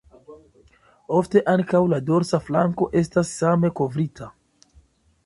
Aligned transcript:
Ofte 1.17 1.43
ankaŭ 1.53 1.81
la 1.91 1.99
dorsa 2.07 2.39
flanko 2.47 2.87
estas 3.03 3.35
same 3.43 3.73
kovrita. 3.81 4.31